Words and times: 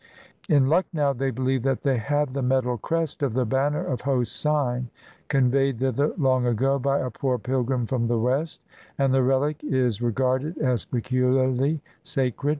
In 0.49 0.65
Lucknow 0.67 1.13
they 1.13 1.29
believe 1.29 1.61
that 1.61 1.83
they 1.83 1.97
have 1.99 2.33
the 2.33 2.41
metal 2.41 2.75
crest 2.75 3.21
of 3.21 3.35
the 3.35 3.45
banner 3.45 3.85
of 3.85 4.01
Hosein 4.01 4.87
(conveyed 5.27 5.77
thither 5.77 6.11
long 6.17 6.43
ago 6.47 6.79
by 6.79 6.97
a 6.97 7.11
poor 7.11 7.37
pilgrim 7.37 7.85
from 7.85 8.07
the 8.07 8.17
West), 8.17 8.63
and 8.97 9.13
the 9.13 9.21
relic 9.21 9.63
is 9.63 10.01
regarded 10.01 10.57
as 10.57 10.85
pecuHarly 10.87 11.81
sacred. 12.01 12.49